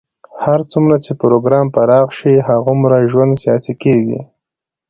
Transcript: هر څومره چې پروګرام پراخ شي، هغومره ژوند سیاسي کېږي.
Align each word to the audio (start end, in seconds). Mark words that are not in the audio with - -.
هر 0.45 0.59
څومره 0.71 0.95
چې 1.05 1.11
پروګرام 1.21 1.67
پراخ 1.75 2.07
شي، 2.19 2.33
هغومره 2.49 3.07
ژوند 3.11 3.31
سیاسي 3.43 3.73
کېږي. 3.83 4.19